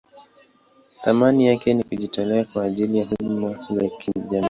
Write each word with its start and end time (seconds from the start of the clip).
Thamani 1.01 1.47
yake 1.47 1.73
ni 1.73 1.83
kujitolea 1.83 2.43
kwa 2.45 2.63
ajili 2.65 2.97
ya 2.97 3.05
huduma 3.05 3.67
za 3.69 3.87
kijamii. 3.89 4.39